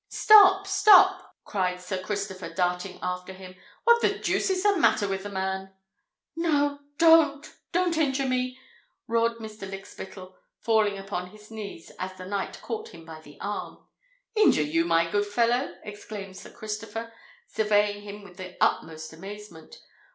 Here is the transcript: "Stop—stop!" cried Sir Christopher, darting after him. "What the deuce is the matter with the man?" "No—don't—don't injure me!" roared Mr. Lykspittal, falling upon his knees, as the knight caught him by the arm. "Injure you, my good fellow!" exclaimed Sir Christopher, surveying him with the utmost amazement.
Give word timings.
"Stop—stop!" 0.09 1.31
cried 1.45 1.79
Sir 1.79 2.01
Christopher, 2.01 2.51
darting 2.51 2.97
after 3.03 3.33
him. 3.33 3.53
"What 3.83 4.01
the 4.01 4.17
deuce 4.17 4.49
is 4.49 4.63
the 4.63 4.75
matter 4.75 5.07
with 5.07 5.21
the 5.21 5.29
man?" 5.29 5.75
"No—don't—don't 6.35 7.97
injure 7.99 8.27
me!" 8.27 8.57
roared 9.07 9.37
Mr. 9.37 9.69
Lykspittal, 9.69 10.33
falling 10.57 10.97
upon 10.97 11.27
his 11.29 11.51
knees, 11.51 11.91
as 11.99 12.13
the 12.17 12.25
knight 12.25 12.59
caught 12.63 12.95
him 12.95 13.05
by 13.05 13.19
the 13.21 13.37
arm. 13.41 13.77
"Injure 14.35 14.63
you, 14.63 14.85
my 14.85 15.07
good 15.07 15.27
fellow!" 15.27 15.75
exclaimed 15.83 16.35
Sir 16.35 16.49
Christopher, 16.49 17.13
surveying 17.45 18.01
him 18.01 18.23
with 18.23 18.37
the 18.37 18.57
utmost 18.59 19.13
amazement. 19.13 19.77